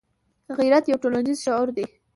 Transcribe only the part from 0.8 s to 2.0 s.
یو ټولنیز شعور دی